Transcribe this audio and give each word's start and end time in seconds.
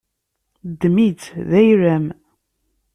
Ddem-itt 0.69 1.23
d 1.49 1.51
ayla-m. 1.59 2.05